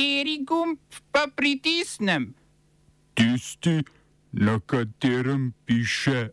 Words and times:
Kateri 0.00 0.40
gumb 0.48 0.78
pa 1.12 1.28
pritisnem? 1.28 2.32
Tisti, 3.12 3.84
na 4.32 4.56
katerem 4.64 5.52
piše 5.68 6.32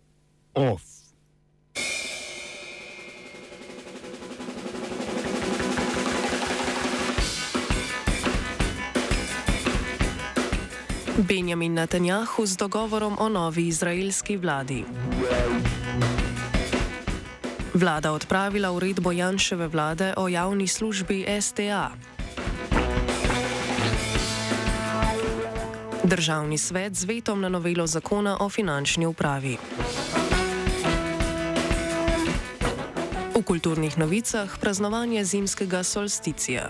OF. 0.55 0.83
Benjamin 11.27 11.73
Netanjahu 11.73 12.45
z 12.45 12.55
dogovorom 12.55 13.19
o 13.19 13.29
novi 13.29 13.67
izraelski 13.67 14.37
vladi. 14.37 14.85
Vlada 17.73 18.11
odpravila 18.11 18.71
uredbo 18.71 19.11
Janševe 19.11 19.67
vlade 19.67 20.13
o 20.17 20.27
javni 20.27 20.67
službi 20.67 21.25
STA. 21.41 22.16
Državni 26.07 26.57
svet 26.57 26.95
z 26.95 27.03
vetom 27.03 27.41
na 27.41 27.49
novelo 27.49 27.87
zakona 27.87 28.37
o 28.39 28.49
finančni 28.49 29.05
upravi. 29.05 29.57
V 33.35 33.43
kulturnih 33.43 33.97
novicah 33.97 34.57
praznovanje 34.59 35.25
zimskega 35.25 35.83
solsticija. 35.83 36.69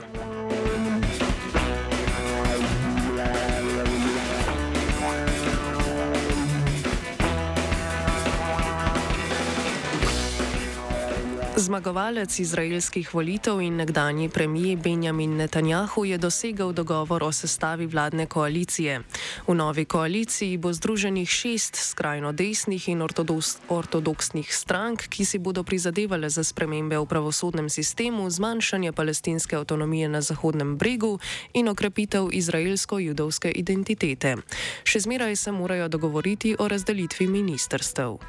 Zmagovalec 11.58 12.40
izraelskih 12.40 13.14
volitev 13.14 13.62
in 13.62 13.76
nekdani 13.76 14.30
premijer 14.30 14.78
Benjamin 14.78 15.36
Netanjahu 15.36 16.06
je 16.06 16.18
dosegel 16.18 16.72
dogovor 16.72 17.24
o 17.24 17.32
sestavi 17.32 17.86
vladne 17.86 18.26
koalicije. 18.26 19.02
V 19.48 19.56
novi 19.56 19.86
koaliciji 19.86 20.58
bo 20.58 20.74
združenih 20.74 21.30
šest 21.30 21.76
skrajno 21.76 22.32
desnih 22.32 22.90
in 22.90 23.02
ortodoks, 23.02 23.58
ortodoksnih 23.70 24.54
strank, 24.54 25.08
ki 25.10 25.26
si 25.26 25.38
bodo 25.38 25.64
prizadevale 25.64 26.30
za 26.30 26.44
spremembe 26.44 26.98
v 26.98 27.06
pravosodnem 27.06 27.70
sistemu, 27.70 28.30
zmanjšanje 28.30 28.92
palestinske 28.92 29.56
avtonomije 29.56 30.10
na 30.10 30.22
Zahodnem 30.22 30.78
bregu 30.78 31.20
in 31.54 31.70
okrepitev 31.70 32.30
izraelsko-judovske 32.32 33.50
identitete. 33.50 34.36
Še 34.84 35.00
zmeraj 35.00 35.36
se 35.36 35.52
morajo 35.52 35.88
dogovoriti 35.88 36.56
o 36.60 36.68
razdelitvi 36.68 37.28
ministerstev. 37.28 38.20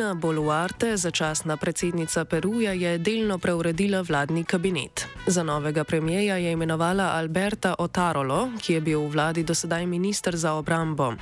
Dina 0.00 0.14
Boluarte, 0.14 0.96
začasna 0.96 1.56
predsednica 1.56 2.24
Peruja, 2.24 2.72
je 2.72 2.98
delno 2.98 3.36
preuredila 3.38 4.00
vladni 4.00 4.44
kabinet. 4.44 5.04
Za 5.26 5.42
novega 5.42 5.84
premijeja 5.84 6.36
je 6.36 6.52
imenovala 6.52 7.04
Alberta 7.04 7.74
Otarolo, 7.78 8.48
ki 8.62 8.72
je 8.72 8.80
bil 8.80 9.00
v 9.00 9.10
vladi 9.12 9.42
dosedaj 9.44 9.86
minister 9.86 10.36
za 10.36 10.52
obrambo. 10.52 11.12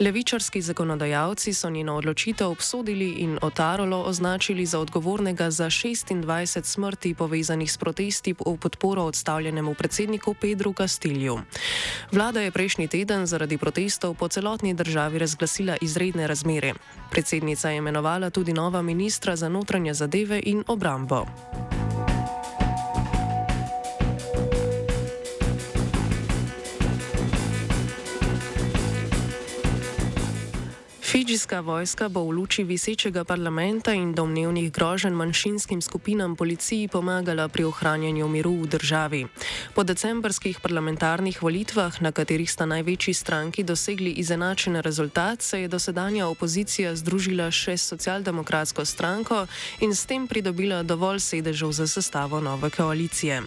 Levičarski 0.00 0.62
zakonodajalci 0.62 1.52
so 1.54 1.70
njeno 1.70 1.96
odločitev 1.96 2.48
obsodili 2.50 3.10
in 3.20 3.38
Otarolo 3.42 4.02
označili 4.02 4.66
za 4.66 4.78
odgovornega 4.80 5.50
za 5.50 5.66
26 5.66 6.64
smrti 6.64 7.14
povezanih 7.14 7.72
s 7.72 7.76
protesti 7.76 8.32
v 8.32 8.56
podporo 8.56 9.02
odstavljenemu 9.02 9.74
predsedniku 9.74 10.34
Pedru 10.34 10.72
Castilju. 10.72 11.38
Vlada 12.12 12.40
je 12.40 12.50
prejšnji 12.50 12.88
teden 12.88 13.26
zaradi 13.26 13.58
protestov 13.58 14.14
po 14.14 14.28
celotni 14.28 14.74
državi 14.74 15.18
razglasila 15.18 15.76
izredne 15.80 16.26
razmere. 16.26 16.72
Predsednica 17.10 17.70
je 17.70 17.76
imenovala 17.76 18.21
imenovala 18.22 18.30
tudi 18.30 18.52
nova 18.52 18.82
ministra 18.82 19.36
za 19.36 19.48
notranje 19.48 19.94
zadeve 19.94 20.40
in 20.44 20.64
obrambo. 20.68 21.26
Fidžijska 31.12 31.60
vojska 31.60 32.08
bo 32.08 32.24
v 32.24 32.40
luči 32.40 32.64
visečega 32.64 33.20
parlamenta 33.28 33.92
in 33.92 34.16
domnevnih 34.16 34.72
groženj 34.72 35.12
manjšinskim 35.12 35.84
skupinam 35.84 36.36
policiji 36.36 36.88
pomagala 36.88 37.52
pri 37.52 37.68
ohranjanju 37.68 38.28
miru 38.28 38.64
v 38.64 38.66
državi. 38.72 39.20
Po 39.76 39.84
decembrskih 39.84 40.64
parlamentarnih 40.64 41.42
volitvah, 41.42 42.00
na 42.00 42.16
katerih 42.16 42.48
sta 42.48 42.64
največji 42.64 43.14
stranki 43.14 43.60
dosegli 43.60 44.16
izenačen 44.24 44.80
rezultat, 44.80 45.42
se 45.42 45.60
je 45.60 45.68
dosedanja 45.68 46.32
opozicija 46.32 46.96
združila 46.96 47.50
še 47.52 47.76
s 47.76 47.92
socialdemokratsko 47.92 48.84
stranko 48.84 49.44
in 49.84 49.92
s 49.92 50.08
tem 50.08 50.24
pridobila 50.24 50.80
dovolj 50.80 51.20
sedežev 51.20 51.76
za 51.76 51.86
sestavo 51.86 52.40
nove 52.40 52.72
koalicije. 52.72 53.42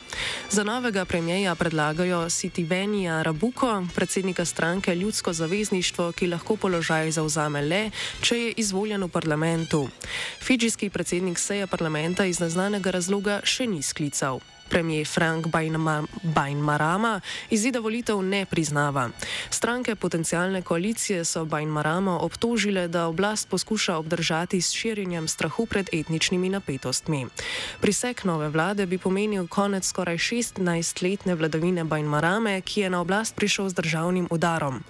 Za 0.54 0.64
novega 0.64 1.06
premijeja 1.06 1.56
predlagajo 1.56 2.30
Sitivenija 2.30 3.26
Rabuko, 3.26 3.88
predsednika 3.96 4.46
stranke 4.46 4.96
Ljudsko 4.96 5.34
zavezništvo, 5.34 6.12
ki 6.12 6.30
lahko 6.30 6.62
položaj 6.62 7.12
zauzame 7.12 7.55
verjame 7.56 7.62
le, 7.62 7.92
če 8.22 8.36
je 8.38 8.54
izvoljen 8.58 9.04
v 9.04 9.10
parlamentu. 9.10 9.88
Fidžijski 10.42 10.90
predsednik 10.90 11.40
seje 11.40 11.68
parlamenta 11.68 12.26
iz 12.26 12.40
neznanega 12.40 12.92
razloga 12.92 13.42
še 13.44 13.68
ni 13.68 13.82
sklical. 13.82 14.42
Premijer 14.70 15.08
Frank 15.08 15.48
Bainmarama 16.24 17.22
izida 17.50 17.80
volitev 17.80 18.22
ne 18.22 18.46
priznava. 18.46 19.10
Stranke 19.50 19.96
potencijalne 19.96 20.62
koalicije 20.62 21.26
so 21.26 21.46
Bainmarama 21.46 22.20
obtožile, 22.20 22.88
da 22.88 23.06
oblast 23.08 23.50
poskuša 23.50 23.98
obdržati 23.98 24.62
s 24.62 24.72
širjenjem 24.72 25.28
strahu 25.28 25.66
pred 25.66 25.90
etničnimi 25.94 26.50
napetostmi. 26.50 27.26
Prisek 27.82 28.24
nove 28.24 28.50
vlade 28.50 28.86
bi 28.86 28.98
pomenil 28.98 29.48
konec 29.48 29.86
skoraj 29.86 30.18
16-letne 30.18 31.36
vladavine 31.36 31.84
Bainmarame, 31.84 32.62
ki 32.62 32.82
je 32.82 32.90
na 32.90 33.02
oblast 33.02 33.36
prišel 33.36 33.70
z 33.70 33.74
državnim 33.74 34.28
udarom. 34.32 34.84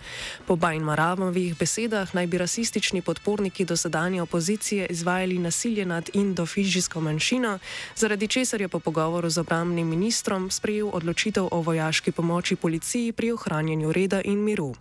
Po 0.48 0.56
Bainmaramovih 0.56 1.58
besedah 1.60 2.16
naj 2.16 2.28
bi 2.28 2.38
rasistični 2.38 3.02
podporniki 3.02 3.66
dosedanje 3.66 4.22
opozicije 4.22 4.88
izvajali 4.90 5.38
nasilje 5.40 5.86
nad 5.86 6.10
indofidžijsko 6.14 7.02
manjšino, 7.02 7.60
zaradi 7.96 8.28
česar 8.28 8.62
je 8.62 8.68
po 8.68 8.80
pogovoru 8.80 9.30
z 9.30 9.38
obrambo 9.38 9.65
obrambnim 9.66 9.90
ministrom 9.90 10.52
sprejel 10.54 10.94
odločitev 10.94 11.50
o 11.52 11.62
vojaški 11.62 12.12
pomoči 12.12 12.56
policiji 12.56 13.12
pri 13.18 13.32
ohranjanju 13.34 13.90
reda 13.92 14.22
in 14.22 14.38
miru. 14.46 14.76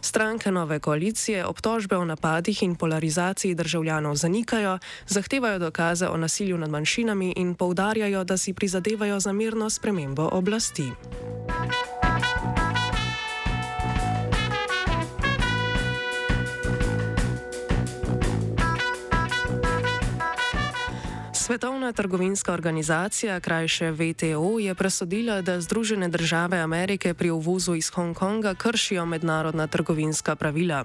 Stranke 0.00 0.48
nove 0.50 0.80
koalicije 0.80 1.44
obtožbe 1.44 1.96
o 1.96 2.04
napadih 2.04 2.62
in 2.62 2.74
polarizaciji 2.74 3.54
državljanov 3.54 4.16
zanikajo, 4.16 4.78
zahtevajo 5.06 5.58
dokaze 5.58 6.08
o 6.08 6.16
nasilju 6.16 6.58
nad 6.58 6.70
manjšinami 6.70 7.34
in 7.36 7.54
poudarjajo, 7.54 8.24
da 8.24 8.36
si 8.36 8.54
prizadevajo 8.54 9.20
za 9.20 9.32
mirno 9.32 9.70
spremembo 9.70 10.28
oblasti. 10.32 10.88
Svetovna 21.42 21.92
trgovinska 21.92 22.52
organizacija, 22.52 23.40
krajše 23.40 23.90
VTO, 23.90 24.58
je 24.58 24.74
presodila, 24.74 25.40
da 25.42 25.60
Združene 25.60 26.08
države 26.08 26.58
Amerike 26.58 27.14
pri 27.14 27.30
uvozu 27.30 27.74
iz 27.74 27.90
Hongkonga 27.90 28.54
kršijo 28.54 29.06
mednarodna 29.06 29.66
trgovinska 29.66 30.36
pravila. 30.36 30.84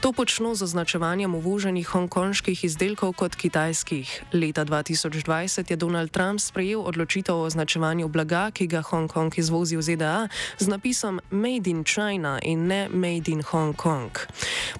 To 0.00 0.12
počno 0.12 0.54
z 0.54 0.62
označevanjem 0.62 1.34
uvoženih 1.34 1.88
hongkonških 1.88 2.64
izdelkov 2.64 3.12
kot 3.12 3.34
kitajskih. 3.34 4.22
Leta 4.32 4.64
2020 4.64 5.70
je 5.70 5.76
Donald 5.76 6.10
Trump 6.10 6.40
sprejel 6.40 6.80
odločitev 6.80 7.36
o 7.36 7.42
označevanju 7.48 8.08
blaga, 8.08 8.50
ki 8.50 8.66
ga 8.66 8.82
Hongkong 8.82 9.38
izvozi 9.38 9.76
v 9.76 9.82
ZDA, 9.82 10.28
z 10.58 10.68
napisom 10.68 11.20
Made 11.30 11.70
in 11.70 11.84
China 11.84 12.38
in 12.42 12.66
ne 12.66 12.88
Made 12.92 13.32
in 13.32 13.42
Hong 13.42 13.76
Kong. 13.76 14.12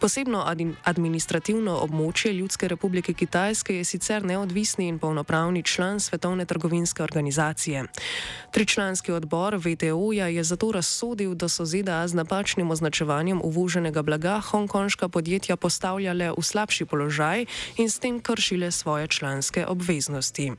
Posebno 0.01 0.45
administrativno 0.84 1.81
območje 1.81 2.33
Ljudske 2.33 2.69
republike 2.69 3.13
Kitajske 3.13 3.77
je 3.77 3.84
sicer 3.84 4.25
neodvisni 4.25 4.89
in 4.89 4.98
polno 4.98 5.14
polnopravni 5.15 5.63
član 5.63 6.01
Svetovne 6.01 6.45
trgovinske 6.45 7.03
organizacije. 7.03 7.84
Tričlanski 8.51 9.13
odbor 9.13 9.55
VTO-ja 9.55 10.27
je 10.27 10.45
zato 10.45 10.72
razsodil, 10.72 11.34
da 11.34 11.49
so 11.49 11.65
ZDA 11.65 12.09
z 12.09 12.15
napačnim 12.15 12.71
označevanjem 12.71 13.41
uvoženega 13.45 14.03
blaga 14.03 14.41
hongkonška 14.41 15.09
podjetja 15.09 15.57
postavljale 15.57 16.33
v 16.39 16.43
slabši 16.43 16.84
položaj 16.84 17.47
in 17.77 17.91
s 17.91 17.99
tem 17.99 18.21
kršile 18.21 18.71
svoje 18.71 19.07
članske 19.09 19.66
obveznosti. 19.66 20.53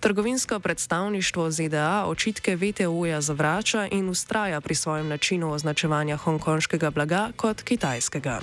Trgovinsko 0.00 0.60
predstavništvo 0.60 1.50
ZDA 1.50 2.04
očitke 2.06 2.56
VTO-ja 2.56 3.20
zavrača 3.20 3.88
in 3.90 4.08
ustraja 4.08 4.60
pri 4.60 4.74
svojem 4.74 5.08
načinu 5.08 5.52
označevanja 5.52 6.16
hongkonškega 6.16 6.90
blaga 6.90 7.30
kot 7.36 7.62
kitajskega. 7.62 8.40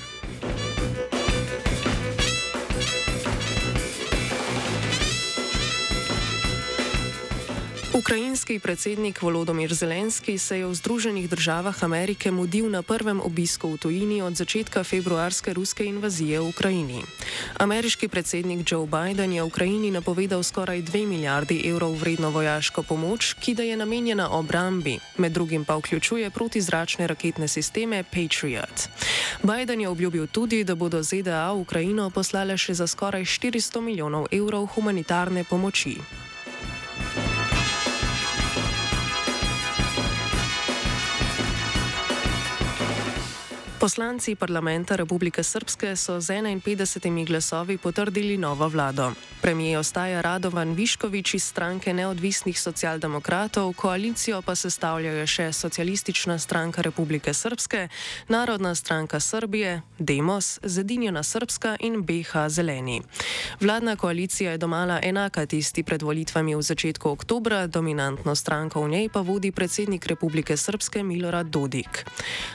Ukrajinski 7.94 8.60
predsednik 8.60 9.22
Volodomir 9.22 9.74
Zelenski 9.74 10.38
se 10.38 10.57
je 10.57 10.66
v 10.66 10.74
Združenih 10.74 11.30
državah 11.30 11.84
Amerike 11.84 12.31
mudil 12.31 12.66
na 12.66 12.81
prvem 12.81 13.22
obisku 13.22 13.69
v 13.69 13.78
tujini 13.78 14.18
od 14.25 14.34
začetka 14.34 14.81
februarske 14.81 15.54
ruske 15.54 15.86
invazije 15.86 16.42
v 16.42 16.50
Ukrajini. 16.50 17.06
Ameriški 17.62 18.10
predsednik 18.10 18.66
Joe 18.66 18.90
Biden 18.90 19.38
je 19.38 19.44
Ukrajini 19.45 19.94
napovedal 19.94 20.42
skoraj 20.42 20.81
2 20.81 21.06
milijardi 21.06 21.69
evrov 21.69 21.94
vredno 21.94 22.34
vojaško 22.34 22.81
pomoč, 22.81 23.38
ki 23.38 23.54
da 23.54 23.63
je 23.63 23.78
namenjena 23.78 24.25
obrambi, 24.34 24.98
med 25.18 25.31
drugim 25.31 25.62
pa 25.62 25.78
vključuje 25.78 26.34
protizračne 26.34 27.07
raketne 27.07 27.48
sisteme 27.48 28.04
Patriot. 28.04 28.90
Biden 29.45 29.81
je 29.81 29.90
obljubil 29.90 30.28
tudi, 30.28 30.63
da 30.63 30.75
bodo 30.75 31.04
ZDA 31.04 31.54
v 31.54 31.62
Ukrajino 31.62 32.10
poslale 32.10 32.57
še 32.57 32.74
za 32.74 32.90
skoraj 32.90 33.22
400 33.22 33.81
milijonov 33.86 34.34
evrov 34.34 34.66
humanitarne 34.66 35.45
pomoči. 35.45 36.22
Poslanci 43.83 44.35
parlamenta 44.35 44.95
Republike 44.95 45.44
Srpske 45.44 45.95
so 46.00 46.15
z 46.21 46.39
51 46.39 47.27
glasovi 47.27 47.77
potrdili 47.77 48.38
novo 48.38 48.69
vlado. 48.69 49.12
Premijer 49.41 49.80
ostaja 49.80 50.21
Radovan 50.21 50.71
Viškovič 50.71 51.33
iz 51.33 51.44
stranke 51.44 51.94
neodvisnih 51.94 52.59
socialdemokratov, 52.59 53.74
koalicijo 53.75 54.39
pa 54.41 54.56
sestavljajo 54.56 55.27
še 55.27 55.51
Socialistična 55.51 56.39
stranka 56.39 56.81
Republike 56.81 57.33
Srpske, 57.33 57.89
Narodna 58.27 58.71
stranka 58.75 59.19
Srbije, 59.19 59.81
Demos, 60.00 60.59
Zedinjena 60.63 61.24
Srpska 61.24 61.75
in 61.80 62.06
BH 62.07 62.47
Zeleni. 62.47 63.01
Vladna 63.59 63.95
koalicija 63.95 64.51
je 64.51 64.57
domala 64.63 65.00
enaka 65.03 65.45
tisti 65.45 65.83
pred 65.83 66.01
volitvami 66.01 66.56
v 66.56 66.62
začetku 66.62 67.09
oktobra, 67.09 67.68
dominantno 67.68 68.35
stranko 68.35 68.88
v 68.88 68.89
njej 68.89 69.09
pa 69.09 69.19
vodi 69.21 69.51
predsednik 69.51 70.07
Republike 70.07 70.57
Srpske 70.57 71.03
Milorad 71.03 71.51
Dodik. 71.51 72.06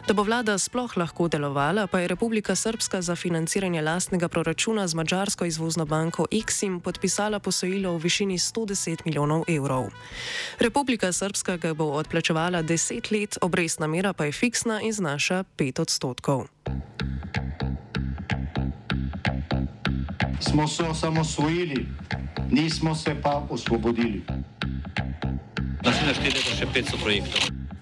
Da 0.09 0.17
bo 0.17 0.25
vlada 0.25 0.57
sploh 0.59 0.97
lahko 0.97 1.18
delovala, 1.27 1.87
pa 1.91 1.99
je 2.01 2.09
Republika 2.09 2.55
Srpska 2.55 3.03
za 3.03 3.17
financiranje 3.17 3.83
lastnega 3.83 4.29
proračuna 4.29 4.87
z 4.89 4.95
Mačarsko 4.95 5.45
izvozno 5.45 5.85
banko 5.85 6.27
Exim 6.31 6.81
podpisala 6.81 7.39
posojilo 7.39 7.93
v 7.93 8.03
višini 8.07 8.39
110 8.39 9.03
milijonov 9.05 9.43
evrov. 9.49 9.91
Republika 10.59 11.13
Srpska 11.13 11.57
ga 11.57 11.75
bo 11.75 11.85
odplačevala 11.85 12.63
10 12.63 13.13
let, 13.13 13.39
obrestna 13.41 13.87
mera 13.87 14.13
pa 14.13 14.25
je 14.25 14.33
fiksna 14.33 14.81
in 14.81 14.93
znaša 14.93 15.45
5 15.59 15.81
odstotkov. 15.81 16.47
Smo 20.41 20.69
se 20.69 20.83
osamosvojili, 20.83 21.87
nismo 22.51 22.95
se 22.95 23.17
pa 23.23 23.47
osvobodili. 23.51 24.23
Naslednje 25.85 26.15
število 26.15 26.51
je 26.51 26.57
še 26.57 26.67
500 26.75 27.03
projektov. 27.03 27.58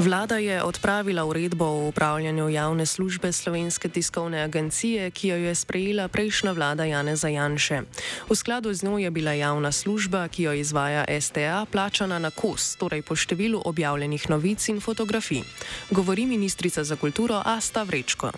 Vlada 0.00 0.36
je 0.36 0.62
odpravila 0.62 1.24
uredbo 1.24 1.64
o 1.64 1.88
upravljanju 1.88 2.48
javne 2.48 2.86
službe 2.86 3.32
Slovenske 3.32 3.88
tiskovne 3.88 4.40
agencije, 4.42 5.10
ki 5.10 5.28
jo 5.28 5.36
je 5.36 5.54
sprejela 5.54 6.08
prejšnja 6.08 6.52
vlada 6.52 6.84
Janeza 6.84 7.28
Janše. 7.28 7.82
V 8.30 8.36
skladu 8.36 8.72
z 8.72 8.82
njo 8.82 8.98
je 8.98 9.10
bila 9.10 9.32
javna 9.32 9.72
služba, 9.72 10.28
ki 10.28 10.42
jo 10.42 10.52
izvaja 10.52 11.04
STA, 11.20 11.66
plačana 11.72 12.18
na 12.18 12.30
kos, 12.30 12.76
torej 12.80 13.02
po 13.02 13.16
številu 13.16 13.60
objavljenih 13.64 14.30
novic 14.30 14.68
in 14.68 14.80
fotografij. 14.80 15.42
Govori 15.90 16.26
ministrica 16.26 16.84
za 16.84 16.96
kulturo 16.96 17.42
Asta 17.44 17.82
Vrečko. 17.82 18.32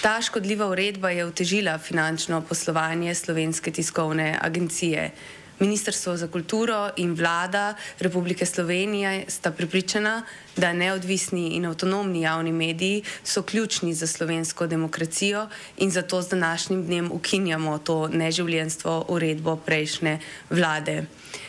Ta 0.00 0.20
škodljiva 0.22 0.68
uredba 0.68 1.10
je 1.10 1.24
otežila 1.24 1.78
finančno 1.78 2.42
poslovanje 2.44 3.14
Slovenske 3.14 3.72
tiskovne 3.72 4.38
agencije. 4.42 5.10
Ministrstvo 5.58 6.16
za 6.16 6.28
kulturo 6.28 6.90
in 6.96 7.14
vlada 7.14 7.74
Republike 7.98 8.46
Slovenije 8.46 9.24
sta 9.28 9.50
pripričana, 9.50 10.22
da 10.56 10.72
neodvisni 10.72 11.48
in 11.56 11.66
avtonomni 11.66 12.20
javni 12.20 12.52
mediji 12.52 13.02
so 13.24 13.42
ključni 13.42 13.94
za 13.94 14.06
slovensko 14.06 14.66
demokracijo 14.66 15.48
in 15.76 15.90
zato 15.90 16.22
z 16.22 16.28
današnjim 16.28 16.86
dnem 16.86 17.12
ukinjamo 17.12 17.78
to 17.78 18.08
neživljenstvo 18.08 19.04
uredbo 19.08 19.56
prejšnje 19.56 20.18
vlade. 20.50 21.04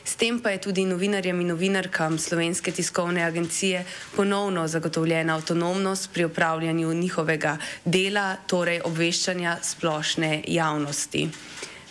S 0.05 0.15
tem 0.15 0.39
pa 0.39 0.49
je 0.49 0.61
tudi 0.61 0.85
novinarjem 0.85 1.41
in 1.41 1.47
novinarkam 1.47 2.19
Slovenske 2.19 2.71
tiskovne 2.71 3.23
agencije 3.23 3.85
ponovno 4.15 4.67
zagotovljena 4.67 5.35
avtonomnost 5.35 6.09
pri 6.13 6.25
upravljanju 6.25 6.93
njihovega 6.93 7.57
dela, 7.85 8.35
torej 8.47 8.81
obveščanja 8.83 9.57
splošne 9.61 10.43
javnosti. 10.47 11.29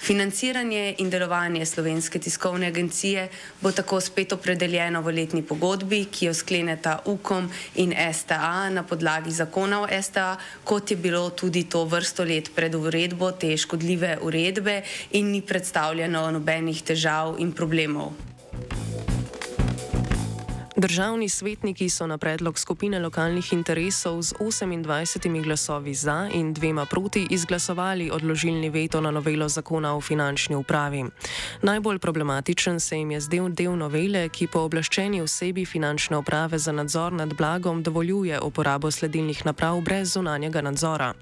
Financiranje 0.07 0.95
in 0.99 1.09
delovanje 1.11 1.67
Slovenske 1.67 2.19
tiskovne 2.23 2.67
agencije 2.67 3.29
bo 3.61 3.73
tako 3.73 3.99
spet 4.01 4.33
opredeljeno 4.33 5.01
v 5.03 5.15
letni 5.17 5.43
pogodbi, 5.43 6.05
ki 6.07 6.29
jo 6.29 6.35
skleneta 6.35 7.01
UKOM 7.11 7.49
in 7.83 7.95
STA 8.13 8.71
na 8.71 8.85
podlagi 8.87 9.35
zakona 9.35 9.81
o 9.83 9.89
STA, 10.03 10.37
kot 10.65 10.91
je 10.91 10.97
bilo 10.97 11.31
tudi 11.31 11.65
to 11.65 11.83
vrsto 11.91 12.25
let 12.25 12.53
pred 12.55 12.75
uredbo 12.75 13.33
te 13.33 13.51
škodljive 13.57 14.19
uredbe 14.23 14.79
in 15.11 15.35
ni 15.35 15.43
predstavljeno 15.43 16.31
nobenih 16.31 16.87
težav 16.87 17.35
in 17.43 17.51
problemov. 17.53 18.15
Državni 20.77 21.29
svetniki 21.29 21.89
so 21.89 22.07
na 22.07 22.19
predlog 22.19 22.59
skupine 22.59 22.99
lokalnih 23.01 23.53
interesov 23.53 24.23
z 24.23 24.35
28 24.41 25.45
glasovi 25.45 25.95
za 25.95 26.29
in 26.33 26.53
dvema 26.53 26.85
proti 26.87 27.27
izglasovali 27.31 28.11
odložilni 28.11 28.69
veto 28.71 29.01
na 29.01 29.11
novelo 29.11 29.49
zakona 29.49 29.97
o 29.97 30.01
finančni 30.01 30.57
upravi. 30.57 31.05
Najbolj 31.63 31.99
problematičen 31.99 32.81
se 32.81 32.99
jim 32.99 33.11
je 33.11 33.21
zdel 33.21 33.49
del 33.49 33.77
novele, 33.77 34.29
ki 34.29 34.47
po 34.47 34.61
oblaščeni 34.69 35.23
osebi 35.23 35.65
finančne 35.65 36.17
uprave 36.17 36.59
za 36.59 36.73
nadzor 36.73 37.13
nad 37.13 37.35
blagom 37.35 37.83
dovoljuje 37.83 38.41
uporabo 38.41 38.91
sledilnih 38.91 39.47
naprav 39.47 39.81
brez 39.81 40.13
zunanjega 40.13 40.61
nadzora. 40.61 41.15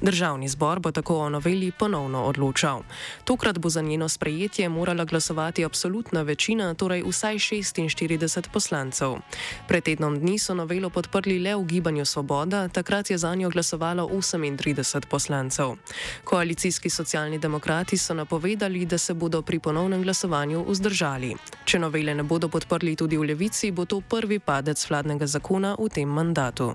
Državni 0.00 0.48
zbor 0.48 0.80
bo 0.80 0.92
tako 0.92 1.16
o 1.18 1.28
noveli 1.28 1.72
ponovno 1.78 2.24
odločal. 2.24 2.82
Tokrat 3.24 3.58
bo 3.58 3.70
za 3.70 3.80
njeno 3.80 4.08
sprejetje 4.08 4.68
morala 4.68 5.04
glasovati 5.04 5.64
absolutna 5.64 6.22
večina, 6.22 6.74
torej 6.74 7.02
vsaj 7.02 7.34
46 7.34 8.48
poslancev 8.52 8.97
poslancev. 8.98 9.22
Pred 9.68 9.84
tednom 9.84 10.18
dni 10.18 10.38
so 10.38 10.54
novelo 10.54 10.90
podprli 10.90 11.38
le 11.38 11.54
v 11.56 11.64
gibanju 11.64 12.04
Svoboda, 12.04 12.68
takrat 12.68 13.10
je 13.10 13.18
za 13.18 13.34
njo 13.34 13.50
glasovalo 13.50 14.08
38 14.08 15.06
poslancev. 15.06 15.76
Koalicijski 16.24 16.90
socialni 16.90 17.38
demokrati 17.38 17.96
so 17.96 18.14
napovedali, 18.14 18.86
da 18.86 18.98
se 18.98 19.14
bodo 19.14 19.42
pri 19.42 19.58
ponovnem 19.58 20.02
glasovanju 20.02 20.64
vzdržali. 20.68 21.36
Če 21.64 21.78
novele 21.78 22.14
ne 22.14 22.22
bodo 22.22 22.48
podprli 22.48 22.96
tudi 22.96 23.16
v 23.16 23.22
levici, 23.22 23.70
bo 23.70 23.84
to 23.84 24.00
prvi 24.00 24.38
padec 24.38 24.90
vladnega 24.90 25.26
zakona 25.26 25.76
v 25.78 25.88
tem 25.88 26.08
mandatu. 26.08 26.74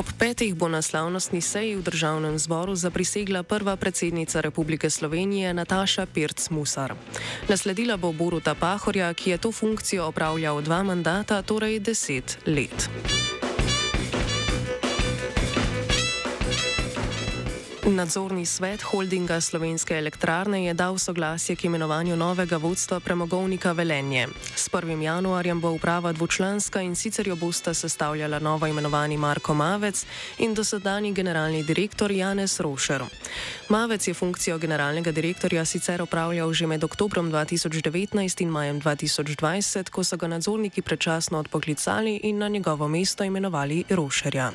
Ob 0.00 0.08
petih 0.16 0.56
bo 0.56 0.64
na 0.64 0.80
slavnostni 0.80 1.44
seji 1.44 1.76
v 1.76 1.84
državnem 1.84 2.38
zboru 2.40 2.72
zaprisegla 2.72 3.42
prva 3.44 3.76
predsednica 3.76 4.40
Republike 4.40 4.88
Slovenije 4.88 5.52
Nataša 5.52 6.08
Pirc 6.08 6.48
Musar. 6.48 6.96
Nasledila 7.52 8.00
bo 8.00 8.08
Boruta 8.08 8.56
Pahorja, 8.56 9.12
ki 9.12 9.30
je 9.30 9.38
to 9.38 9.52
funkcijo 9.52 10.08
opravljal 10.08 10.64
dva 10.64 10.80
mandata, 10.82 11.42
torej 11.44 11.84
deset 11.84 12.38
let. 12.48 12.88
Nadzorni 17.96 18.46
svet 18.46 18.82
holdinga 18.82 19.40
Slovenske 19.40 19.98
elektrarne 19.98 20.64
je 20.64 20.74
dal 20.74 20.98
soglasje 20.98 21.56
k 21.56 21.64
imenovanju 21.64 22.16
novega 22.16 22.56
vodstva 22.56 23.00
premogovnika 23.00 23.72
Velenje. 23.72 24.28
S 24.56 24.70
1. 24.70 25.02
januarjem 25.02 25.60
bo 25.60 25.70
uprava 25.70 26.12
dvočlanska 26.12 26.80
in 26.80 26.94
sicer 26.96 27.28
jo 27.28 27.36
bosta 27.36 27.74
sestavljala 27.74 28.38
novo 28.38 28.66
imenovani 28.66 29.16
Marko 29.16 29.54
Mavec 29.54 30.04
in 30.38 30.54
dosedani 30.54 31.12
generalni 31.12 31.62
direktor 31.62 32.12
Janez 32.12 32.60
Rošer. 32.60 33.04
Mavec 33.68 34.08
je 34.08 34.14
funkcijo 34.14 34.58
generalnega 34.58 35.12
direktorja 35.12 35.64
sicer 35.64 36.02
opravljal 36.02 36.52
že 36.52 36.66
med 36.66 36.84
oktobrom 36.84 37.32
2019 37.32 38.42
in 38.42 38.48
majem 38.48 38.80
2020, 38.80 39.90
ko 39.90 40.04
so 40.04 40.16
ga 40.16 40.26
nadzorniki 40.26 40.82
predčasno 40.82 41.38
odpoklicali 41.38 42.20
in 42.22 42.38
na 42.38 42.48
njegovo 42.48 42.88
mesto 42.88 43.24
imenovali 43.24 43.84
Rošerja. 43.88 44.52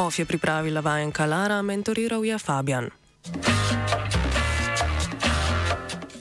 OF 0.00 0.18
je 0.18 0.24
pripravila 0.24 0.80
vajenka 0.80 1.26
Lara, 1.26 1.62
mentoriral 1.62 2.24
je 2.24 2.38
Fabian. 2.38 2.88